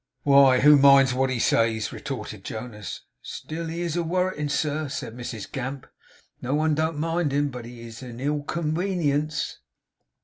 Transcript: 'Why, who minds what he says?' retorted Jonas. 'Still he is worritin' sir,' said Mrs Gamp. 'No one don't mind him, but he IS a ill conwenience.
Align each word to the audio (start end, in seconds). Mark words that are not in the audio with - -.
'Why, 0.23 0.61
who 0.61 0.79
minds 0.79 1.13
what 1.13 1.29
he 1.29 1.37
says?' 1.37 1.93
retorted 1.93 2.43
Jonas. 2.43 3.01
'Still 3.21 3.67
he 3.67 3.81
is 3.81 3.95
worritin' 3.99 4.49
sir,' 4.49 4.89
said 4.89 5.15
Mrs 5.15 5.51
Gamp. 5.51 5.85
'No 6.41 6.55
one 6.55 6.73
don't 6.73 6.97
mind 6.97 7.31
him, 7.31 7.49
but 7.49 7.65
he 7.65 7.81
IS 7.81 8.01
a 8.01 8.07
ill 8.19 8.41
conwenience. 8.41 9.59